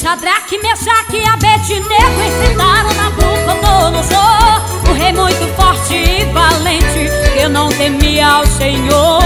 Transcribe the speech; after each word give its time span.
Sadraque, 0.00 0.58
Mesaque 0.58 1.16
e 1.16 1.26
Abednego 1.26 1.88
enfrentaram 2.24 2.94
Nabucodonosor 2.94 4.62
O 4.88 4.92
rei 4.92 5.12
muito 5.12 5.52
forte 5.56 5.94
e 5.94 6.24
valente 6.26 7.10
que 7.36 7.48
não 7.48 7.68
temia 7.70 8.28
ao 8.28 8.46
Senhor 8.46 9.23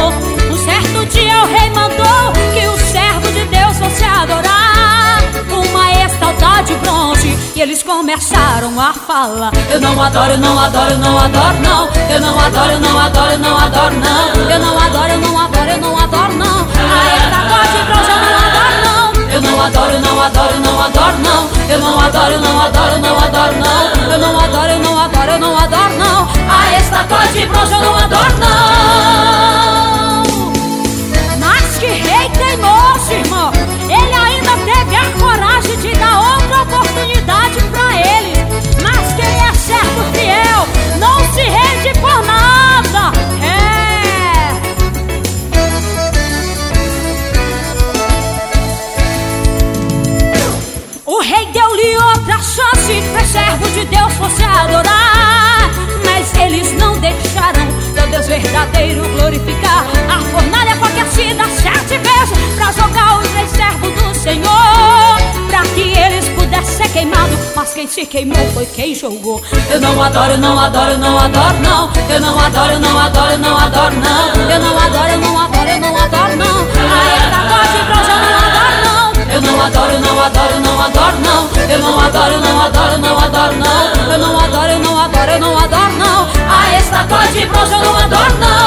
rei 1.49 1.71
mandou 1.71 2.33
que 2.53 2.67
o 2.67 2.79
servo 2.79 3.33
de 3.33 3.45
Deus 3.47 3.79
fosse 3.79 4.05
adorar 4.05 5.19
Uma 5.51 5.91
estalta 6.05 6.63
de 6.65 6.75
bronze 6.77 7.39
e 7.55 7.61
eles 7.61 7.83
começaram 7.83 8.79
a 8.81 8.93
falar 8.93 9.51
Eu 9.71 9.81
não 9.81 10.01
adoro, 10.01 10.37
não 10.39 10.59
adoro, 10.59 10.97
não 10.99 11.19
adoro 11.19 11.61
não 11.61 11.89
Eu 12.11 12.21
não 12.21 12.39
adoro, 12.39 12.79
não 12.81 12.99
adoro, 12.99 13.39
não 13.39 13.57
adoro 13.57 13.95
não 13.97 14.51
Eu 14.51 14.59
não 14.61 14.79
adoro, 14.79 15.13
eu 15.13 15.19
não 15.19 15.39
adoro, 15.41 15.71
eu 15.71 15.79
não 15.79 15.99
adoro 15.99 16.33
não 16.35 16.59
A 16.61 17.17
estalta 17.17 17.59
de 17.73 17.85
bronze 17.85 18.11
eu 18.11 18.21
não 18.21 18.39
adoro 18.47 18.79
não 18.85 18.99
eu 19.31 19.43
não 19.43 19.61
adoro, 19.61 20.01
não 20.01 20.23
adoro, 20.23 20.59
não 20.61 20.81
adoro, 20.81 21.19
não. 21.19 21.49
Eu 21.71 21.79
não 21.79 22.01
adoro, 22.01 22.39
não 22.41 22.61
adoro, 22.61 22.99
não 22.99 23.19
adoro, 23.19 23.55
não. 23.59 24.13
Eu 24.13 24.19
não 24.19 24.41
adoro, 24.41 24.73
eu 24.73 24.79
não 24.81 24.99
adoro, 24.99 25.31
eu 25.31 25.39
não 25.39 25.57
adoro, 25.59 25.95
não. 25.99 26.29
A 26.51 26.79
estátua 26.79 27.27
de 27.29 27.47
bronze 27.47 27.73
eu 27.75 27.81
não 27.81 27.95
adoro, 27.97 28.18
rei 51.29 51.47
deu-lhe 51.53 51.95
outra 51.99 52.39
chance 52.39 53.03
para 53.13 53.25
servo 53.27 53.69
de 53.69 53.85
Deus 53.85 54.13
fosse 54.15 54.43
adorar. 54.43 55.71
Mas 56.05 56.35
eles 56.35 56.73
não 56.79 56.99
deixaram 56.99 57.67
seu 57.93 58.07
Deus 58.09 58.27
verdadeiro 58.27 59.07
glorificar. 59.11 59.85
A 60.09 60.21
fornalha 60.31 60.75
foi 60.77 60.89
aquecida 60.89 61.45
sete 61.45 61.99
vezes 61.99 62.55
para 62.57 62.73
jogar 62.73 63.19
os 63.19 63.29
três 63.29 63.51
servos 63.51 63.93
do 63.93 64.15
Senhor. 64.19 65.19
Para 65.51 65.63
que 65.75 65.99
eles 65.99 66.29
pudessem 66.31 66.87
ser 66.87 66.89
queimados. 66.93 67.39
Mas 67.55 67.75
quem 67.75 67.87
se 67.87 68.07
queimou 68.07 68.47
foi 68.55 68.65
quem 68.65 68.95
jogou. 68.95 69.43
Eu 69.71 69.81
não 69.81 70.03
adoro, 70.03 70.39
não 70.39 70.59
adoro, 70.59 70.97
não 70.97 71.19
adoro, 71.19 71.61
não. 71.61 71.91
Eu 72.09 72.21
não 72.21 72.41
adoro, 72.41 72.79
não 72.79 72.99
adoro, 72.99 73.39
não 73.39 73.59
adoro, 73.59 73.95
não. 73.97 74.51
Eu 74.51 74.61
não 74.61 74.79
adoro, 74.79 75.19
não 75.19 75.39
adoro, 75.43 75.58
adoro, 82.09 82.41
não 82.41 82.63
adoro, 82.63 82.99
não 82.99 83.19
adoro, 83.19 83.55
não. 83.57 84.13
Eu 84.13 84.19
não 84.19 84.41
adoro, 84.41 84.73
eu 84.73 84.79
não 84.79 84.99
adoro, 84.99 85.31
eu 85.31 85.41
não 85.41 85.59
adoro, 85.59 85.93
não. 85.93 86.29
A 86.49 86.79
estátua 86.79 87.27
de 87.29 87.47
bronze 87.47 87.73
eu 87.73 87.81
não 87.81 87.97
adoro, 87.97 88.39
não. 88.39 88.58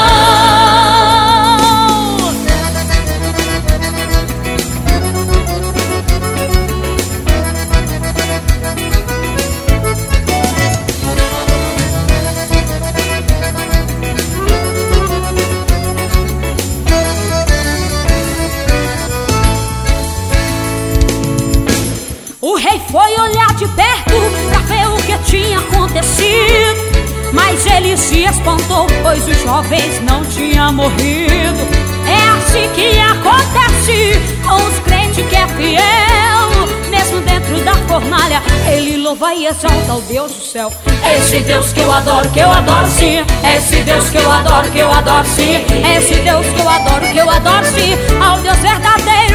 O 22.44 22.56
rei 22.56 22.82
foi 22.90 23.12
olhar 23.20 23.54
de 23.54 23.68
perto 23.68 24.14
pra 24.48 24.58
ver 24.62 24.88
o 24.88 24.96
que 24.96 25.16
tinha 25.30 25.60
acontecido. 25.60 27.30
Mas 27.32 27.64
ele 27.66 27.96
se 27.96 28.24
espantou, 28.24 28.88
pois 29.00 29.28
os 29.28 29.40
jovens 29.44 30.00
não 30.02 30.24
tinham 30.24 30.72
morrido. 30.72 31.62
É 32.04 32.28
assim 32.36 32.68
que 32.74 32.98
acontece 32.98 34.20
com 34.44 34.56
os 34.56 34.78
crentes 34.80 35.24
que 35.24 35.36
é 35.36 35.46
fiel. 35.46 36.90
Mesmo 36.90 37.20
dentro 37.20 37.60
da 37.64 37.74
fornalha, 37.86 38.42
ele 38.66 38.96
louva 38.96 39.32
e 39.34 39.46
exalta 39.46 39.94
o 39.94 40.00
Deus 40.00 40.32
do 40.32 40.42
céu. 40.44 40.72
Esse 41.16 41.38
Deus 41.42 41.72
que 41.72 41.78
eu 41.78 41.92
adoro, 41.92 42.28
que 42.30 42.40
eu 42.40 42.50
adoro 42.50 42.88
sim. 42.88 43.24
Esse 43.56 43.82
Deus 43.82 44.10
que 44.10 44.16
eu 44.16 44.32
adoro, 44.32 44.68
que 44.68 44.78
eu 44.80 44.90
adoro 44.90 45.26
sim. 45.28 45.64
Esse 45.96 46.16
Deus 46.16 46.46
que 46.48 46.60
eu 46.60 46.68
adoro, 46.68 47.06
que 47.06 47.18
eu 47.18 47.30
adoro 47.30 47.66
sim. 47.66 47.96
Ao 48.20 48.36
Deus 48.38 48.58
verdadeiro 48.58 49.31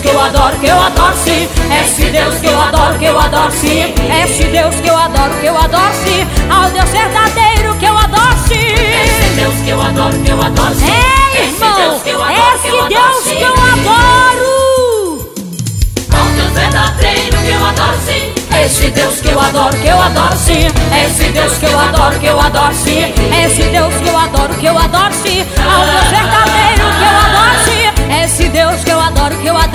que 0.00 0.08
eu 0.08 0.20
adoro, 0.20 0.56
que 0.56 0.66
eu 0.66 0.80
adoro 0.80 1.14
sim. 1.24 1.48
Esse 1.82 2.10
Deus 2.10 2.34
que 2.36 2.46
eu 2.46 2.60
adoro, 2.60 2.98
que 2.98 3.04
eu 3.04 3.18
adoro 3.18 3.52
sim. 3.52 3.94
Esse 4.24 4.44
Deus 4.44 4.74
que 4.76 4.88
eu 4.88 4.96
adoro, 4.96 5.34
que 5.40 5.46
eu 5.46 5.58
adoro 5.58 5.92
sim. 6.04 6.26
Ao 6.50 6.70
Deus 6.70 6.88
verdadeiro 6.88 7.74
que 7.76 7.84
eu 7.84 7.98
adoro 7.98 8.36
sim. 8.48 8.56
Esse 8.56 9.28
Deus 9.36 9.54
que 9.62 9.70
eu 9.70 9.80
adoro, 9.80 10.18
que 10.18 10.30
eu 10.30 10.40
adoro 10.42 10.74
sim. 10.74 10.86
Ei, 10.86 11.48
irmão, 11.48 11.68
esse 11.76 11.82
Deus 11.82 12.02
que 12.02 12.10
eu 12.10 12.22
adoro, 12.22 13.22
que 13.22 13.42
eu 13.42 13.52
adoro. 13.52 14.50
Ao 16.18 16.26
Deus 16.34 16.52
verdadeiro 16.52 17.36
que 17.36 17.50
eu 17.50 17.66
adoro 17.66 17.98
sim. 18.06 18.34
Esse 18.64 18.90
Deus 18.90 19.20
que 19.20 19.28
eu 19.28 19.40
adoro, 19.40 19.76
que 19.76 19.86
eu 19.86 20.02
adoro 20.02 20.36
sim. 20.36 20.66
Esse 21.04 21.24
Deus 21.30 21.58
que 21.58 21.66
eu 21.66 21.78
adoro, 21.78 22.18
que 22.18 22.26
eu 22.26 22.40
adoro 22.40 22.74
sim. 22.74 23.14
Esse 23.44 23.62
Deus 23.62 23.94
que 23.94 24.08
eu 24.08 24.18
adoro, 24.18 24.54
que 24.54 24.66
eu 24.66 24.78
adoro 24.78 25.14
sim. 25.14 25.46
Ao 25.58 25.84
Deus 25.86 26.08
verdadeiro 26.08 26.84
que 26.98 27.04
eu 27.04 27.16
adoro 27.26 27.64
sim. 27.64 27.90
Esse 28.24 28.48
Deus 28.48 28.84
que 28.84 28.90
eu 28.90 29.00
adoro, 29.00 29.36
que 29.36 29.46
eu 29.46 29.56
adoro 29.56 29.69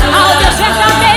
I'll 0.00 1.00
be 1.00 1.11